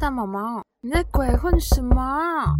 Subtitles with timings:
[0.00, 2.56] 大毛毛，你在鬼混什么？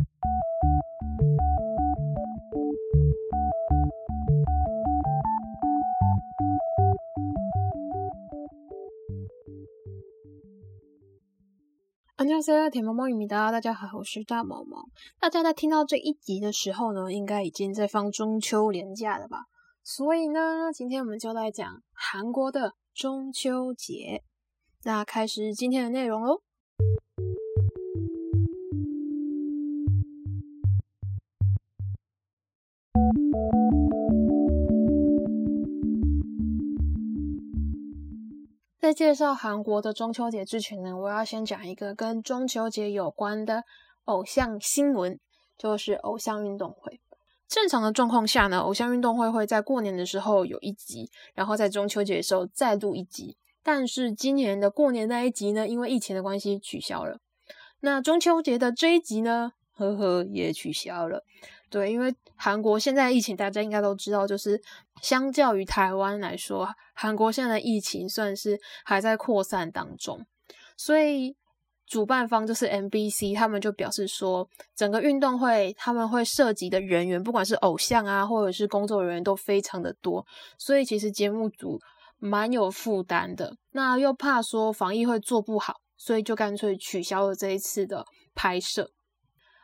[12.17, 14.85] 안녕하세요甜毛毛雨米哒，大家好，我是大毛毛。
[15.21, 19.45] 大家在听到这一集的时候呢，应该已经在放中秋连假了吧？
[19.83, 24.23] 所以呢，今天我们就来讲韩国的中秋节。
[24.85, 26.41] 那开始今天的内容喽。
[38.80, 43.66] 在介绍韩国的中秋节之前呢，我要先讲一个跟中秋节有关的
[44.06, 45.20] 偶像新闻，
[45.58, 47.02] 就是偶像运动会。
[47.46, 53.36] 正常的状况下呢，偶像运动会会在过年的时候有一集，然后在中秋节的时候再录一集。
[53.62, 57.20] 但是今年的过年那一集呢，因为疫情的关系取消了。
[57.82, 61.24] 那中秋节的这一集呢，呵呵也取消了。
[61.70, 64.62] 对，因为韩国现在疫情，大家应该都知道，就是
[65.02, 70.26] 相较于台湾来说，韩国现在的疫情算是还在扩散当中。
[70.76, 71.36] 所以
[71.88, 80.26] 主办方就是 MBC，他们就表示说，整个运动会他们会涉及的人员，不管是偶像啊，或者是工作人员，都非常的多。
[80.58, 81.80] 所以其实节目组。
[82.22, 88.92] 蛮有负担的，那又怕说防疫会做不好，所以就干脆取消了这一次的拍摄。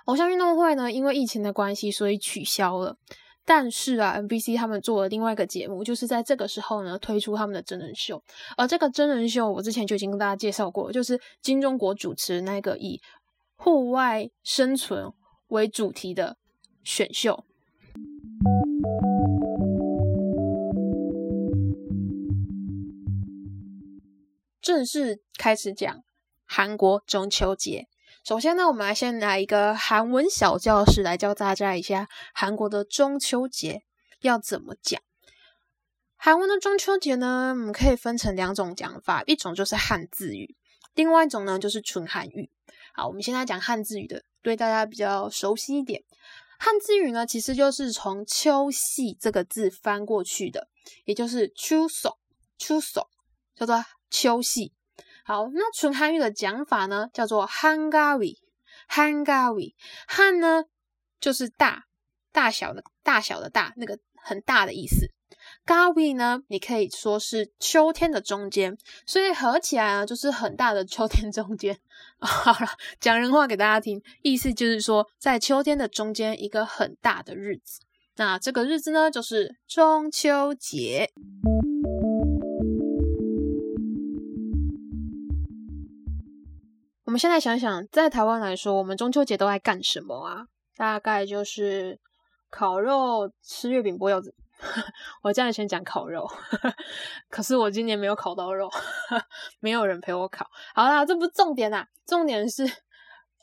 [0.06, 2.98] 偶像运动会呢，因为疫情的关系，所以取消了。
[3.44, 8.24] 但是啊，MBC 他们做了另外一个节目，就是在这个时候呢，推出他们的真人秀。
[8.58, 13.00] 而这个真人秀，我之前就已经跟大家介绍过，就是金钟国主持那个以
[13.56, 15.12] 户外生存
[15.50, 16.38] 为主题的
[16.84, 17.44] 选秀。
[24.62, 26.04] 正式开始讲
[26.46, 27.88] 韩国中秋节。
[28.26, 33.84] 首先呢，我们来先来一个韩文小教室，来教大家一下韩国的中秋节
[34.22, 35.00] 要怎么讲。
[36.16, 40.56] 韩文的中秋节呢，我们可以分成两种讲法，一种就是汉字语，
[40.96, 42.50] 另外一种呢就是纯韩语。
[42.96, 46.02] 好，我们现在讲汉字语的，对大家比较熟悉一点。
[46.58, 50.68] 汉字语呢，其实就是从“秋夕”这个字翻过去的，
[51.04, 52.18] 也就是“秋석
[52.58, 53.06] ”，“秋석”
[53.56, 53.86] 叫做。
[54.12, 54.72] 秋夕，
[55.28, 58.36] 好，那纯汉语的讲法呢，叫做 Hangawi。
[58.88, 60.66] Hangawi，Hang 呢
[61.20, 61.86] 就是大，
[62.32, 65.08] 大小的大小的大，那个很大的意思。
[65.66, 68.78] Gawi 呢，你可以说是秋天的中间，
[69.08, 71.76] 所以合起来呢，就是很大的秋天中间。
[72.22, 72.68] 好了，
[73.00, 77.82] 讲人话给大家听，意思就是说，在秋天的中间一个很大的日子。
[78.18, 81.10] 那这个日子呢，就是中秋节。
[87.16, 90.48] 们现在想想，在台湾来说，我们中秋节都爱干什么啊？
[90.76, 91.98] 大概就是
[92.50, 94.36] 烤肉、吃月饼、剥柚子。
[95.24, 96.30] 我这样先讲烤肉，
[97.32, 98.70] 可是我今年没有烤到肉，
[99.62, 100.46] 没有人陪我烤。
[100.74, 102.70] 好啦，这不重点啦，重点是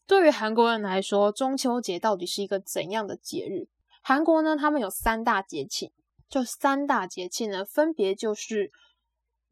[0.06, 3.68] 对于韩国人来说，中秋节到底是一个怎样的节日？
[4.02, 5.90] 韩国呢，他们有三大节庆，
[6.28, 8.70] 就三大节庆呢，分别就是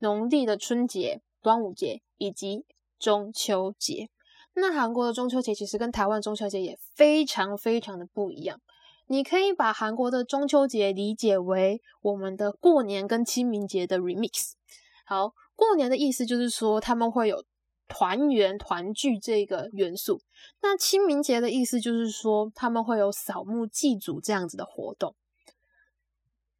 [0.00, 2.66] 农历的春节、端午节以及。
[3.00, 4.10] 中秋节，
[4.52, 8.60] 那韩国的中秋节其实跟台湾中秋节也非常非常的不一样。
[9.06, 14.52] 你可以把韩国的中秋节理解为我们的过年跟清明节的 remix。
[15.04, 17.44] 好，过年的意思就是说他们会有
[17.88, 20.20] 团圆团聚这个元素。
[20.62, 25.16] 那清明节的意思就是说他们会有扫墓祭祖这样子的活动。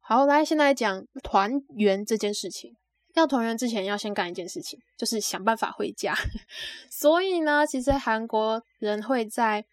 [0.01, 2.75] 好，来现在讲团圆这件事情。
[3.15, 6.15] 要团圆之前，要先干一件事情，就是想办法回家。
[6.89, 9.65] 所以呢，其实韩国人会在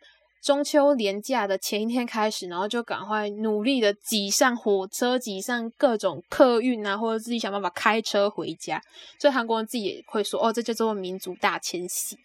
[0.43, 8.81] 中秋连假的前一天开始，然后就赶快努力的挤上火车，挤上各种客运啊，或者自己想办法开车回家。
[9.19, 12.17] 所以韩国人自己也会说：“哦，这叫做民族大迁徙。”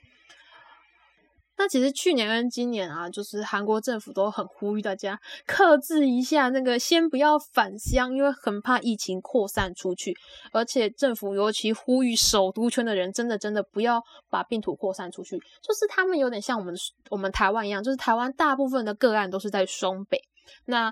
[1.55, 10.15] 那其实去年跟今年啊，就是韩国政府都很呼吁大家克制一下那个，先不要返乡，因为很怕疫情扩散出去。
[10.51, 15.37] 而且政府尤其呼吁首都圈的人，真的真的不要把病毒扩散出去。
[15.61, 16.73] 就是他们有点像我们
[17.11, 20.19] 我们台湾一样，就是台湾大部分的个案都是在双北，
[20.65, 20.91] 那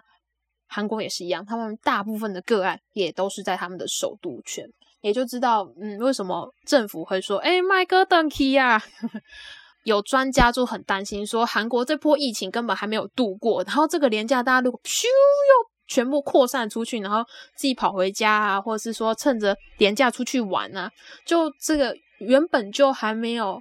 [0.68, 4.70] 韩国也是一样，他们大部分的个案也都是在他们的首都圈，
[5.02, 8.80] 也就知道嗯，为什么政府会说，哎，麦哥登基呀。
[9.84, 17.24] 有专家就很担心，说韩国这波疫情根本还没有度过，然后这个廉价大家如果咻又全部扩散出去，然后
[17.56, 20.92] 自己跑回家啊，或者是说趁着廉价出去玩啊，
[21.26, 23.60] 就这个原本就还没有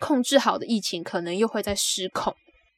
[0.00, 2.34] 控制好的疫情可能又会再失控。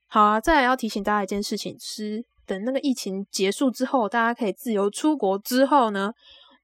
[0.08, 6.12] 好啊，再来要提醒大家一件事情是，等那个疫情结束之后，大家可以自由出国之后呢，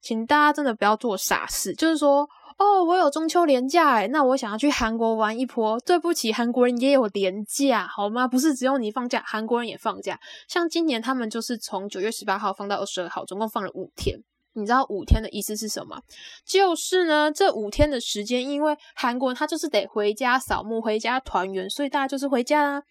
[0.02, 2.28] 请大家真的不要做傻事，就是说。
[2.58, 5.78] 哦，我有中秋连假哎，那我想要去韩国玩一波。
[5.80, 8.26] 对不起，韩国人也有连假，好吗？
[8.26, 10.18] 不是只有你放假，韩国人也放假。
[10.48, 14.18] 像今年他们就是从九月十八号放到二十二号，总共放了五天。
[14.54, 16.00] 你知道五天的意思是什么？
[16.46, 22.82] 就是呢，这五天的时间，因为韩国他就是得回家扫墓、回家团圆，所以大家就是回家啦。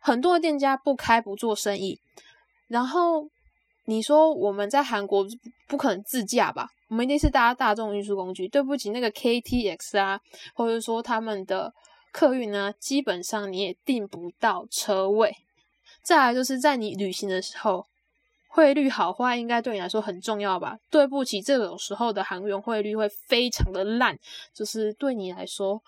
[0.00, 2.00] 很多店家不开不做生意，
[2.68, 3.28] 然后。
[3.86, 5.26] 你说我们在韩国
[5.68, 6.68] 不可能自驾吧？
[6.88, 8.48] 我们一定是搭大众运输工具。
[8.48, 10.20] 对不起，那个 KTX 啊，
[10.54, 11.72] 或者说他们的
[12.12, 15.34] 客运呢，基本上你也订不到车位。
[16.02, 17.86] 再来就是在你旅行的时候，
[18.48, 20.78] 汇率好坏应该对你来说很重要吧？
[20.90, 24.18] 对不起，这种时候的韩元汇率会非常的烂，
[24.54, 25.82] 就是对你来说。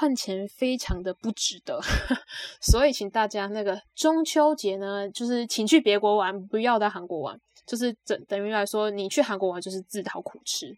[0.00, 1.78] 换钱非常的不值得，
[2.58, 10.74] 所以请大家那个中秋节呢，就是请去别国玩，不要在韩国玩，就是等等于来说，你去韩国玩就是自讨苦吃。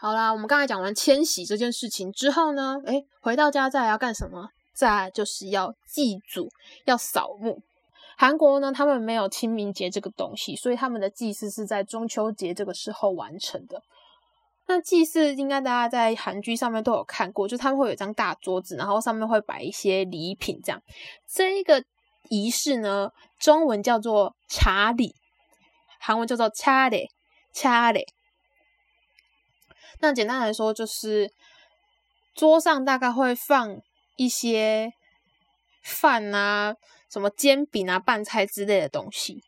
[0.00, 4.48] 好啦，我们刚才讲完迁徙这件事情之后呢，诶，回到家再要干什么？
[4.74, 6.48] 再就是要祭祖，
[6.86, 7.62] 要扫墓。
[8.18, 13.80] 韩国呢，他们没有清明节这个东西，所以他们的祭祀是在中秋节这个时候完成的。
[14.69, 20.81] 那祭祀应该大家在韩剧上面都有看过，就他们会有一张大桌子，然后上面会摆一些礼品，这样。
[21.31, 21.83] 这一个
[22.29, 25.13] 仪式呢，中文叫做茶礼，
[25.99, 28.07] 韩文叫做차례차 례。
[29.99, 31.31] 那简单来说，就是
[32.33, 33.77] 桌上大概会放
[34.15, 34.91] 一些
[35.83, 36.73] 饭啊、
[37.11, 39.43] 什么煎饼啊、拌菜之类的东西。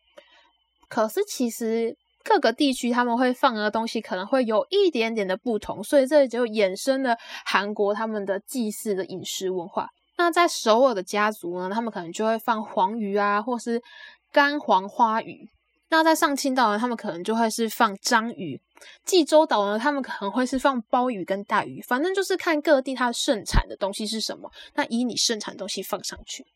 [0.88, 1.98] 可是其实。
[2.25, 9.89] 各个地区他们会放的东西可能会有一点点的不同，所以这就衍生了韩国他们的祭祀的饮食文化。
[10.17, 13.83] 那在首尔的家族呢，他们可能就会放黄鱼啊，或是
[14.31, 15.49] 干黄花鱼。
[15.89, 18.59] 那在上青岛呢，他们可能就会是放章鱼。
[19.05, 21.83] 济州岛呢，他们可能会是放鲍鱼跟大鱼。
[21.83, 26.47] 反正就是看各地它盛产的东西是什么，那以你盛产的东西放上去。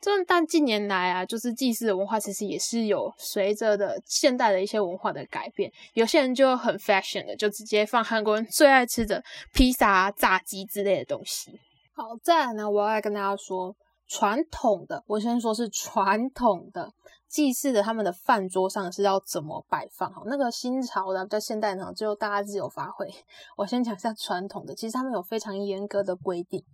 [0.00, 5.72] 这但近年来啊，就是祭祀的文化其实也是有随着的现代的一些文化的改变。
[5.94, 9.22] 有些人就很 fashion 的，就直接放韩国人最爱吃的
[9.52, 11.58] 披萨、炸鸡之类的东西。
[11.94, 13.74] 好，再来呢，我要来跟大家说
[14.06, 16.92] 传统的，我先说是传统的。
[17.28, 20.10] 祭祀的他们的饭桌上是要怎么摆放？
[20.12, 23.06] 哈，那个新潮的比较现代呢，就大家自由发挥。
[23.56, 26.64] 我先讲一下传统的，其实他们有非常严格的规定，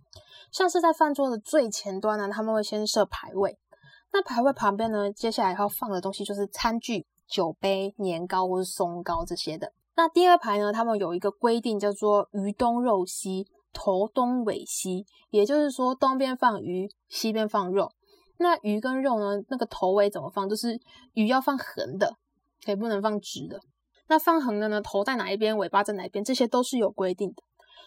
[0.51, 3.57] 像是在饭桌的最前端呢，他们会先设牌位。
[4.11, 9.73] 那牌位旁边呢，接下来要放的东西就是餐具、酒杯、年糕或是松糕这些的。
[9.95, 17.89] 那第二排呢，他们有一个规定叫做鱼东肉西，头东尾西，也就是说东边放鱼，西边放肉。
[18.43, 19.41] 那鱼跟肉呢？
[19.47, 20.47] 那个头尾怎么放？
[20.47, 20.77] 就是
[21.13, 22.13] 鱼要放横的，
[22.63, 23.59] 可以不能放直的。
[24.09, 24.81] 那放横的呢？
[24.81, 26.23] 头在哪一边，尾巴在哪一边？
[26.23, 27.41] 这些都是有规定的。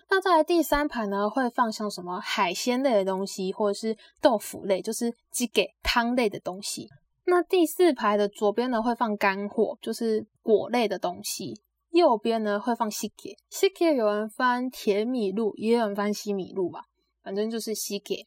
[0.08, 6.88] 那在第三排呢，会放像什么海鲜类的东西，或者是豆腐类，就是鸡给汤类的东西。
[7.26, 11.61] 那第四排的左边呢，会放干货，就是果类的东西。
[11.91, 16.82] 右边呢，会放西给西给，有人翻甜米露，也有人翻西米露吧，
[17.23, 18.25] 反正就是西给。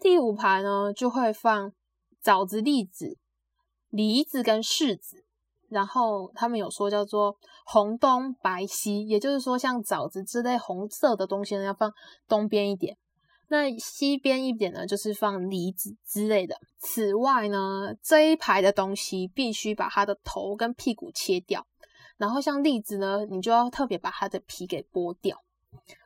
[0.00, 1.72] 第五排呢，就会放
[2.22, 3.18] 枣子、栗子、
[3.90, 5.24] 梨子跟柿子，
[5.68, 11.92] 然后他们有说叫做红东白西，也就是说像枣子之类红色的东西呢，要放
[12.26, 12.96] 东边一点，
[13.48, 16.56] 那西边一点呢，就是放梨子之类的。
[16.78, 21.66] 此外呢，这一排的东西必须把它的头跟屁股切掉，
[22.16, 25.36] 然后像栗子呢，你就要特别把它的皮给剥掉。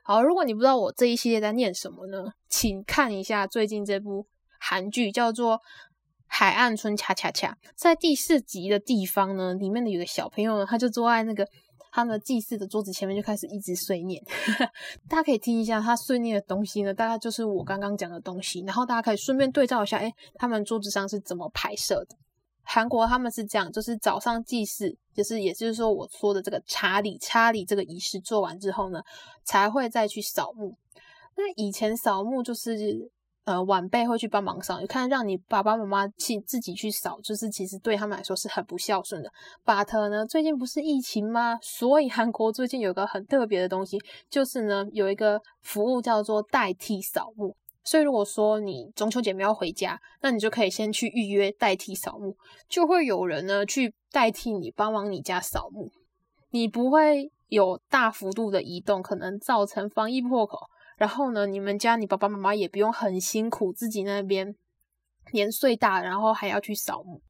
[0.03, 4.27] 好，如果你不知道我这一系列在念什么呢，请看一下最近这部
[4.61, 5.57] 韩剧，叫做
[6.27, 7.57] 《海岸村恰恰恰》。
[7.75, 11.49] 在第四集的地方呢，里面的有个小朋友呢，他就坐在那个
[11.91, 14.23] 他们祭祀的桌子前面，就开始一直碎念。
[15.09, 22.17] 大家可以听一下他碎念的东西呢，大概就是我刚刚讲的东西，然后大家可以顺便对照一下，哎，他们桌子上是怎么拍摄的。
[22.65, 29.01] 韩国他们是这样，就是早上祭祀，就是也就是说我说的这个查理查理这个仪式做完之后呢，
[29.45, 30.75] 才会再去扫墓。
[31.37, 33.11] 那以前扫墓就是
[33.45, 39.31] 呃晚辈会去帮忙扫，你看让你爸爸妈妈去自己去扫，就是其实对他们来说是很不孝顺的。
[39.65, 41.59] But 呢，最近不是疫情吗？
[41.61, 43.99] 所以韩国最近有个很特别的东西，
[44.31, 47.57] 就是呢有一个服务叫做代替扫墓。
[47.85, 52.37] 所以，如果说你中秋节没有回家，那你就可以先去预约代替扫墓，
[52.69, 55.93] 就会有人呢去代替你帮忙你家扫墓，
[56.51, 60.59] 你不会有大幅度的移动，可能造成防疫破口，
[60.97, 64.57] 然后呢，你们家你爸爸妈妈也不用很辛苦，自己那边
[65.33, 67.21] 年岁大，然后还要去扫墓。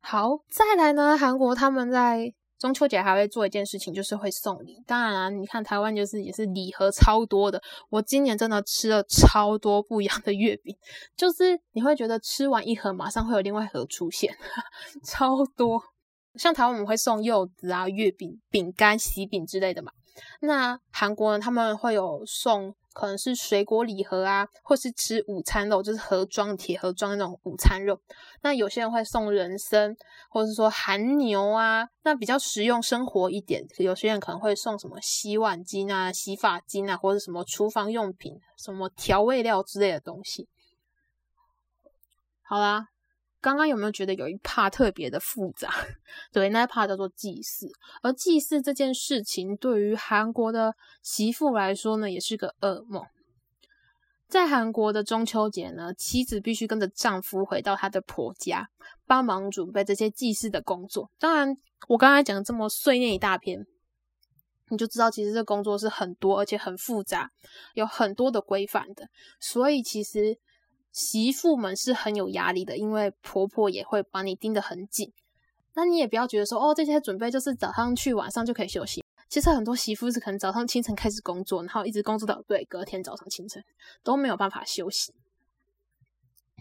[0.00, 4.80] 好，再来呢，韩国他们在中秋节还会做一件事情，就是会送礼。
[4.86, 7.60] 当然啊，你看台湾就是也是礼盒超多的。
[7.90, 10.76] 我今年真的吃了超多不一样的月饼，
[11.16, 14.32] 就是你会觉得吃完一盒，马上会有另外一盒出现，
[15.04, 15.82] 超多。
[16.36, 19.90] 像台湾我们会送柚子啊、月饼、饼干、喜饼之类的嘛。
[20.42, 28.00] 那韩国呢，他们会有送，可能是水果礼盒啊，或是吃午餐肉，就是盒装铁盒装那种午餐肉。
[28.42, 29.96] 那有些人会送人参，
[30.30, 33.64] 或者是说韩牛啊，那比较实用生活一点。
[33.78, 40.48] 有些人可能会送什么洗碗巾啊、洗发巾啊，或者什么厨房用品、什么调味料之类的东西。
[42.42, 42.91] 好啦。
[43.42, 45.68] 刚刚有没有觉得有一 part 特别的复杂？
[46.32, 47.68] 对，那 part 叫做祭祀。
[48.00, 53.04] 而祭祀这件事情，对于韩国的媳妇来说呢，也是个噩梦。
[54.28, 58.68] 在韩国的中秋节呢，妻子必须跟着丈夫回到她的婆家，
[59.06, 61.10] 帮忙准备这些祭祀的工作。
[61.18, 61.54] 当然，
[61.88, 63.66] 我刚才讲这么碎念一大篇，
[64.68, 67.28] 你就知道其实这工作是很多，而且很复杂，
[67.74, 69.08] 有很多的规范的。
[69.40, 70.38] 所以其实。
[70.92, 75.12] 媳妇们是很有压力的，因为婆婆也会把你盯得很紧。
[75.74, 79.02] 那你也不要觉得说，哦，这些准备就是早上去，晚上就可以休息。
[79.28, 83.64] 其实很多媳妇是可能早上清晨开始工作，然后一直工作到对隔天早上清晨
[84.02, 85.14] 都没有办法休息。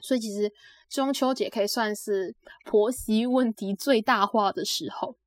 [0.02, 0.52] 所以其实
[0.90, 2.34] 中秋节可以算是
[2.64, 5.18] 婆媳问题最大化的时候。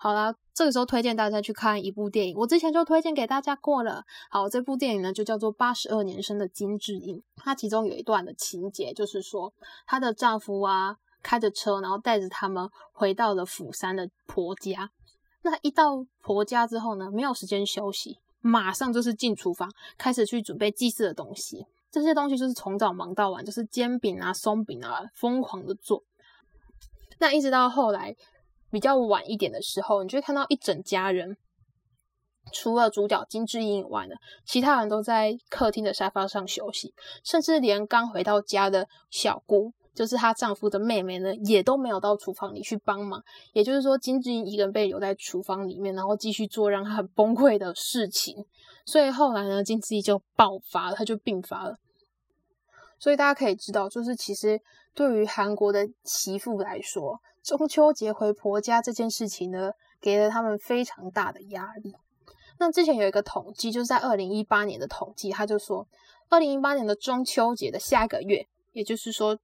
[0.00, 4.04] 好啦，这个时候推荐大家去看一部电影，我之前就推荐给大家过了。
[4.30, 9.52] 好，这部电影呢就叫做《八十二年生的金智英》，它其中有一段的情节就是说，
[9.88, 14.88] 她的丈夫啊开着车，然后带着他们回到了釜山的婆家。
[15.42, 21.66] 那一到婆家之后呢，没有时间休息，马上就是进厨房，开始去准备祭祀的东西。
[21.90, 26.04] 这些东西就是从早忙到晚，就是煎饼啊、松饼啊，疯狂的做。
[27.18, 28.14] 那一直到后来。
[28.70, 31.36] 比较晚一点的时候，你就会看到一整家人，
[32.52, 34.14] 除了主角金智英以外呢，
[34.46, 36.94] 其他人都在客厅的沙发上休息，
[37.24, 43.22] 甚至连刚回到家的小姑，就是她丈夫的妹妹呢，也都没有到厨房里去帮忙。
[43.52, 48.44] 也就是说，金智英一个人被留在厨房里面，然后继续做让她很崩溃的事情。
[48.86, 51.76] 所以后来呢，金智英就爆发了，她就病发了。
[52.98, 54.60] 所以大家可以知道，就是其实
[54.94, 61.94] 对于韩国的媳妇来说，中秋节回婆家这件事情呢，给了他们非常大的压力。
[62.58, 65.86] 那之前有一个统计，就是在二零一八年的统计，他就说，
[66.28, 69.38] 二零一八年的中秋节的下一个月，也就是说，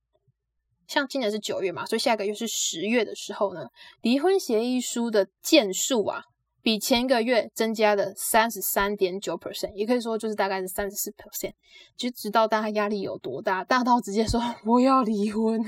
[0.89, 3.69] 像今年是九月嘛，所以下个月是十月的时候呢，
[4.03, 6.25] 离婚协议书的件数啊。
[6.65, 11.53] 比前一个月增加了三十三点九 percent，也可以说就是大概是三十四 percent，
[11.95, 15.63] 就知道大家压力有多大，大到直接说我要离婚。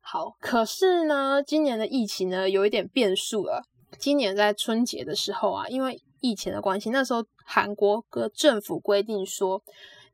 [0.00, 3.62] 好，可是呢，今年的疫情呢有一点变数了。
[3.98, 9.62] 今年在春节的时候啊，因为疫情的关系，那时候韩国的政府规定说，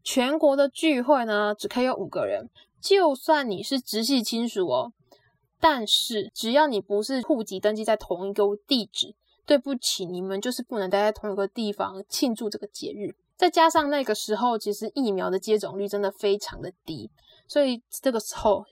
[0.02, 4.92] 全国的聚会呢只可以有五个人，就算你是直系亲属哦，
[5.60, 9.14] 但是只要你不是户籍登记在同一个地址。
[9.46, 13.14] 对不起，你们就是不能待在同一个地方庆祝这个节日。
[13.36, 17.10] 再加上那个时候，其实疫苗的接种率真的非常的低，
[17.48, 18.64] 所以这个时候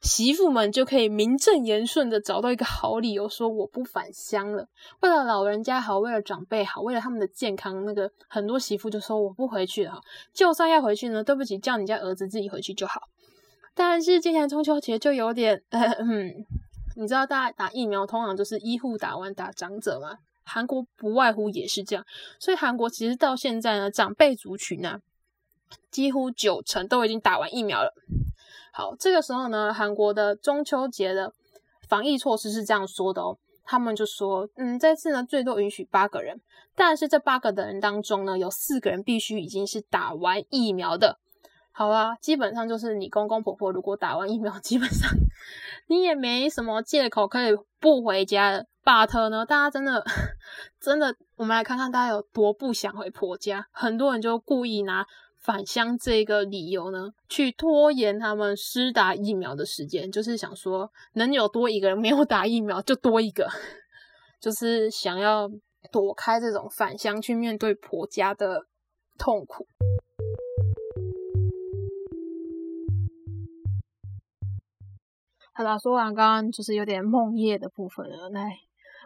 [0.00, 4.68] 媳妇们就可以名正言顺的找到一个好理由，说我不返乡了。
[5.00, 10.00] 为了老人家好，为了长辈好，为了他们的健康，那个很多媳妇就说我不回去了。
[10.32, 13.00] 就算要回去呢，对不起，叫你家儿子自己回去就好。
[13.74, 16.32] 但是今年中秋节就有点，嗯。
[16.96, 20.18] 你知道大家打疫苗通常就是医护打完打长者嘛？
[20.44, 22.04] 韩国不外乎也是这样，
[22.38, 25.00] 所以韩国其实到现在呢，长辈族群呢，
[25.90, 27.92] 几乎九成都已经打完疫苗了。
[28.72, 31.32] 好，这个时候呢，韩国的中秋节的
[31.88, 36.40] 防疫措施是这样说的哦，他们就说，嗯，这次呢最多允许八个人，
[36.74, 41.18] 但是这八个的人当中呢，有四个人必须已经是打完疫苗的。
[41.78, 45.10] 好啊，基本上就是你公公婆婆如果打完疫苗， 基本上
[45.88, 48.66] 你也没什么借口可以不回家的。
[48.82, 50.02] But 呢，大家真的
[50.80, 53.66] 真的，我们来看看大家有多不想回婆家。
[53.72, 55.04] 很多人就故意拿
[55.42, 63.46] 返乡这个理由呢，去拖延他们施打疫苗的时间，就是想说能有多一个人没有打疫苗就多一个，
[64.40, 65.46] 就是想要
[65.92, 68.62] 躲开这种返乡去面对婆家的
[69.18, 69.66] 痛苦。
[75.58, 78.58] 好啦，说完刚刚就是有点梦叶的部分了，来，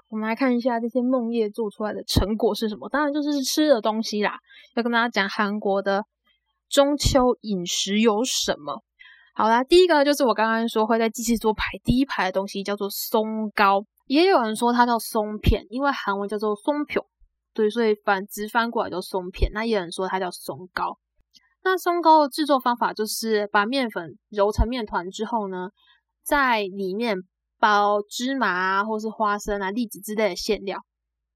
[0.09, 2.89] 我们来看一下这些梦叶做出来的成果是什么。
[2.89, 4.37] 当然就是吃的东西啦，
[4.75, 6.05] 要跟大家讲韩国的
[6.69, 8.83] 中秋饮食有什么。
[9.33, 17.01] 好啦，第一个就是我刚刚说会在祭祀桌排第一排的东西，叫做松糕，也有人说它叫松片，因为韩文叫做松片，
[17.55, 19.53] 对，所以反直翻过来就松片。
[19.55, 20.99] 那也有人说它叫松糕。
[21.63, 25.69] 那松糕的制作方法就是把面粉揉成面团之后呢，
[26.23, 27.19] 在里面
[27.59, 30.85] 包芝麻啊，或是花生啊、栗子之类的馅料。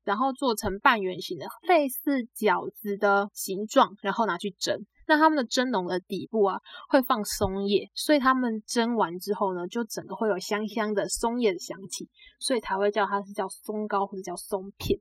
[0.05, 4.85] 然后做成半圆形的，类似饺子的形状，然后拿去蒸。
[5.07, 6.61] 那他们的蒸笼的底部啊，
[6.91, 15.01] 会放松叶，所以他们蒸完之后呢，就整个会有香香的松叶的香气，所以才会叫它是叫松糕或者叫松片。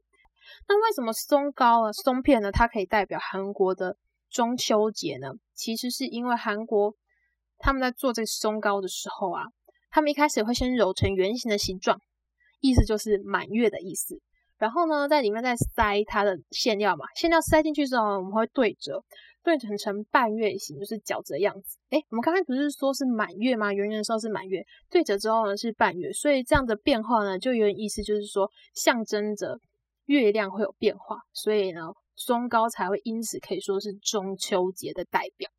[0.70, 2.50] 那为什么松糕啊、松片呢？
[2.50, 3.98] 它可以代表韩国的
[4.30, 5.34] 中秋节呢？
[5.54, 6.96] 其实是因为韩国
[7.58, 9.44] 他们在做这个松糕的时候啊，
[9.94, 12.02] 他们一开始会先揉成圆形的形状，
[12.62, 14.20] 意思就是满月的意思。
[14.58, 19.04] 然后呢，在里面再塞它的馅料嘛，馅料塞进去之后，我们会对折，
[19.44, 21.78] 对折成半月形，就是饺子的样子。
[21.92, 23.72] 诶，我们刚才不是说是满月吗？
[23.72, 29.60] 圆圆的时候是满月，对折之后呢是半月，所以这样的变化呢，就有点意思，就是说象征着
[30.06, 31.82] 月亮会有变化，所以呢，
[32.16, 35.52] 松糕才会因此可以说是中秋节的代表。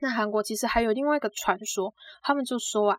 [0.00, 2.98] 那韩国其实还有另外一个传说，他们就说啊，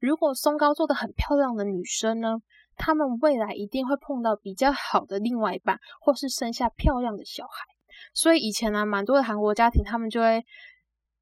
[0.00, 2.38] 如果松糕做的很漂亮的女生呢。
[2.82, 7.66] 她们未来一定会碰到比较好的另外一半，或是生下漂亮的小孩。
[8.14, 10.42] 所以以前呢，蛮多的韩国家庭，他们就会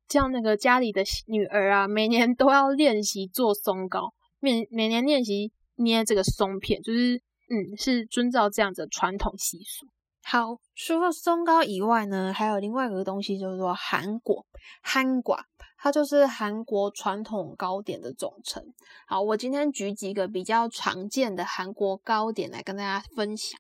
[0.07, 7.17] 叫那个家里的女儿啊，每年都要练习做松糕，每每年练习捏这个松片，就是
[7.51, 9.89] 嗯，是遵照这样的传统习俗。
[10.31, 14.45] 好，除了松糕以外呢，还有另外一个东西，就是说韩果，
[14.83, 15.39] 韩果，
[15.79, 18.63] 它就是韩国传统糕点的总称。
[19.07, 23.59] 好，我今天举几个比较常见的韩国糕点来跟大家分享。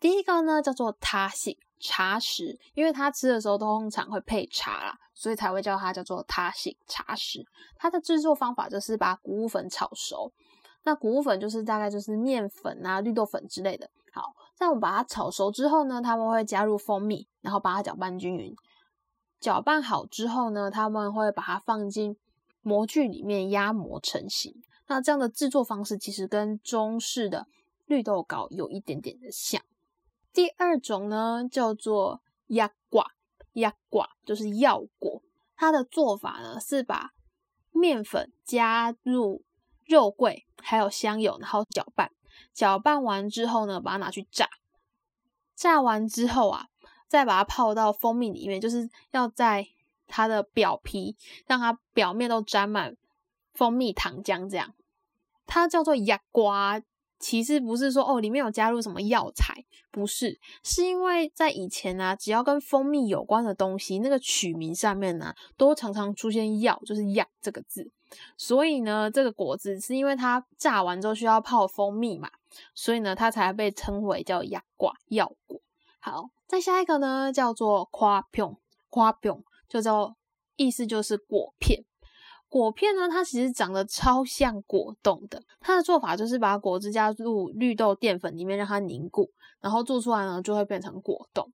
[0.00, 7.44] 第一个呢，叫做塔西茶食，因为它吃的时候通常会配茶啦，所以才会叫它叫做塔西茶食。
[7.76, 10.32] 它的制作方法就是把谷物粉炒熟。
[10.84, 13.90] 那谷物粉就是大概就是面粉啊、绿豆粉之类的。
[14.10, 14.22] 好，
[14.58, 18.52] 在我们把它炒熟之后呢，他们会加入蜂蜜，然后把它搅拌均匀。
[19.38, 22.16] 搅拌好之后呢，他们会把它放进
[22.62, 24.52] 模具里面压模成型。
[24.88, 27.46] 那这样的制作方式其实跟中式的
[27.86, 29.62] 绿豆糕有一点点的像。
[30.32, 33.12] 第二种呢叫做压挂，
[33.52, 35.22] 压挂就是药果。
[35.54, 37.10] 它的做法呢是把
[37.70, 39.44] 面粉加入。
[39.86, 42.12] 肉桂还有香油，然后搅拌，
[42.52, 44.48] 搅拌完之后呢，把它拿去炸，
[45.54, 46.66] 炸完之后啊，
[47.06, 49.66] 再把它泡到蜂蜜里面，就是要在
[50.06, 52.96] 它的表皮让它表面都沾满
[53.52, 54.74] 蜂蜜糖浆，这样，
[55.46, 56.82] 它叫做牙瓜。
[57.20, 59.52] 其实不是说哦，里面有加入什么药材，
[59.90, 67.90] 不是，是因为在以前呢，只要跟蜂蜜有关的东西，那个取名上面呢，都常常出现“药”，就是“药”这个字。
[68.36, 72.30] 所以呢，这个果子是因为它榨完之后需要泡蜂蜜嘛，
[72.74, 75.60] 所以呢，它才被称为叫“药 quả” 药果。
[76.00, 78.56] 好，再下一个呢，叫做“夸片”，
[78.88, 79.34] 夸片
[79.68, 80.16] 就叫
[80.56, 81.84] 意思就是果片。
[82.48, 85.42] 果片呢，它其实长得超像果冻的。
[85.60, 91.52] 它的做法就是把果汁加入绿豆淀粉里面，让它凝固，然后做出来呢就会变成果冻。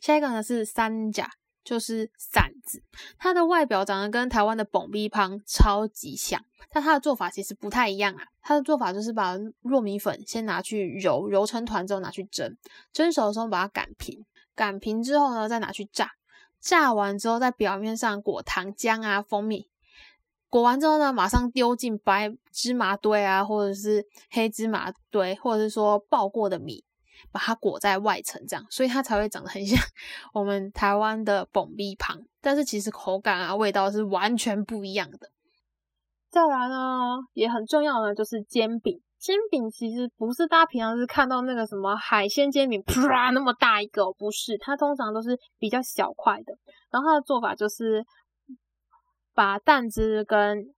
[0.00, 1.28] 下一个呢是三甲，
[1.64, 2.82] 就是馓子。
[3.18, 8.24] 它的外表长得跟台湾的蹦逼胖超级像，但它的做法其实不太一样啊。
[8.42, 12.56] 它的做法就是把糯米粉先拿去揉，揉成团之后拿去蒸，
[12.92, 14.24] 蒸熟的时候把它擀平，
[14.54, 16.12] 擀平之后呢再拿去炸，
[16.60, 19.68] 炸完之后在表面上裹糖浆啊、蜂蜜。
[20.50, 26.84] 裹完之后呢，马上丢进白芝麻堆啊，或者是黑芝麻堆，或者是说爆过的米，
[27.32, 29.78] 把它裹在外层，这样，所以它才会长得很像
[30.34, 35.30] 我们台湾的蹦逼旁，但是其实口感啊、味道是完全不一样的。
[36.30, 46.54] 再来呢，也很重要的就是煎饼，煎饼其实不是大家平常是看到那个什么海鲜煎饼，啪那么大一个，不是，它通常都是比较小块的，
[46.90, 48.04] 然后它的做法就是。
[49.36, 50.72] 把蛋汁跟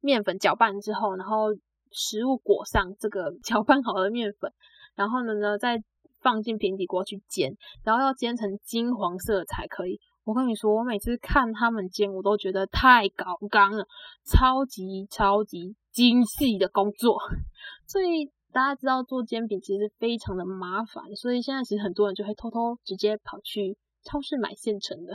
[0.00, 1.46] 面粉搅拌之后，然后
[1.90, 4.52] 食物裹上这个搅拌好的面粉，
[4.96, 5.80] 然后呢呢再
[6.20, 10.00] 放进平底锅去煎，然后要煎成金黄色才可以。
[10.24, 13.86] 我跟你说，我每次看他们煎，我都觉得太高刚了，
[14.24, 17.20] 超级超级精细的工作。
[17.86, 25.14] 所以大家知道做煎饼其实非常的麻烦，所以现在其实很多人就会偷偷直接跑去超市买现成的。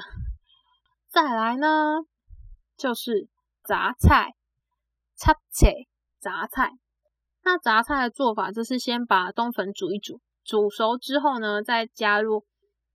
[1.10, 1.68] 再来呢？
[2.78, 3.28] 就是
[3.66, 4.34] 杂菜，
[5.14, 5.74] 杂菜，
[6.20, 6.72] 杂菜。
[7.44, 12.44] 那杂菜的做法就是先把冬粉煮一煮，煮熟之后呢，再加入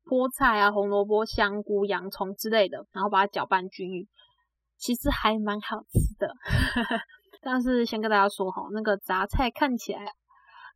[0.05, 4.07] 菠菜啊、红萝卜、香菇、洋葱之类的，然后把它搅拌均匀，
[4.77, 6.33] 其实还蛮好吃的。
[7.43, 10.07] 但是先跟大家说哈，那个杂菜看起来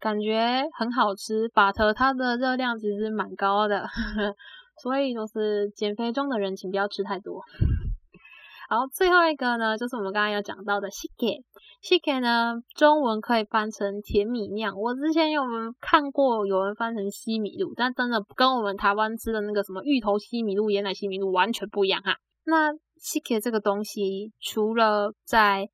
[0.00, 3.86] 感觉很好吃，把特它的热量其实蛮高的，
[4.82, 7.40] 所以就是减肥中的人请不要吃太多。
[8.72, 11.42] 好，最后一个呢，就是我们刚刚有讲到的西给，
[11.82, 14.78] 西给呢，中文可以翻成甜米酿。
[14.78, 15.42] 我之前有
[15.80, 22.18] 看过有人翻成西米露，但真的跟我们台湾吃的那个什么芋头西米露、椰奶西米露完全不一样哈。
[22.44, 25.68] 那西给这个东西，除了在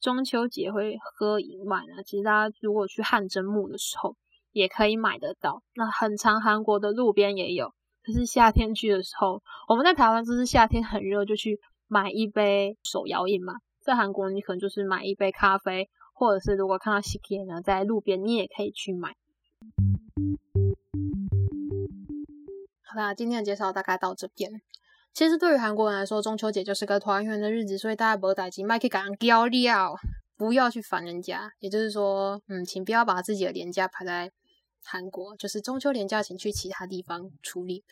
[0.00, 4.16] 中秋节会喝以外呢，其实大家如果去汗蒸木的时候
[4.50, 5.62] 也可以买得到。
[5.76, 7.72] 那很长韩国的路边也有，
[8.04, 11.60] 可是夏天去的时候，我们在台湾就是夏天很热就去。
[11.92, 19.16] 买一杯手摇饮嘛，在韩国你可能就是买一杯咖啡，或者是如果看到 Siki 呢，在路边你也可以去买。
[22.84, 24.62] 好啦，今天的介绍大概到这边。
[25.12, 29.96] 其实对于韩国人来说，中秋节就是个团圆的日子，所以大家不要担心，麦克赶高料，
[30.36, 31.50] 不要去烦人家。
[31.58, 34.30] 也就是说，嗯，请不要把自己的年假排在
[34.84, 37.82] 韩国，就是中秋年假，请去其他地方处理。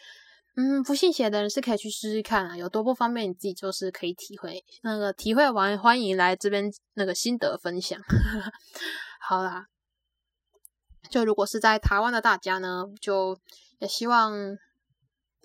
[0.61, 4.65] 嗯，不信邪的人是可以去试试看啊，有多不方便你自己就是可以体会。
[4.83, 7.97] 那个体会完，欢迎来这边那个心得分享。
[9.23, 9.67] 好啦，
[11.09, 13.39] 就如果是在台湾的大家呢，就
[13.79, 14.59] 也希望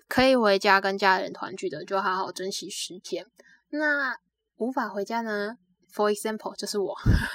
[0.08, 3.24] 可以回家跟家人团聚的，就好好珍惜时间。
[3.68, 4.16] 那
[4.56, 5.54] 无法回家呢
[5.94, 6.92] ？For example，就是我，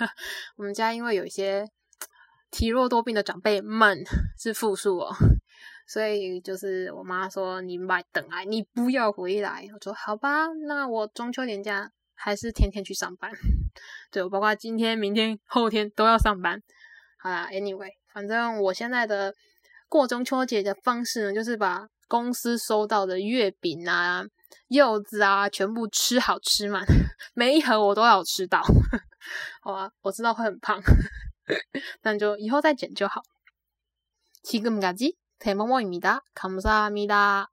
[0.58, 1.66] 我们家因为有一些
[2.52, 4.04] 体弱多病的长辈们
[4.38, 5.16] 是复数哦。
[5.89, 9.69] 所以就是我妈说你买等来，你不要回来。
[9.73, 13.31] 我说好吧，那我中秋年假还是天天去上班。
[14.11, 16.63] 对我包括今天、明天、后天都要上班。
[17.19, 19.35] 好啦，anyway，反正我现在的
[19.89, 24.25] 过中秋节的方式呢，就是把公司收到的月饼啊、
[24.69, 26.85] 柚子啊全部吃好吃满，
[27.35, 28.63] 每一盒我都要吃到。
[29.63, 30.81] 好啊，我知道会很胖，
[32.01, 33.23] 但就以后再减就好。
[34.45, 36.24] 지금까지 대모모입니다.
[36.34, 37.50] 감사합니다.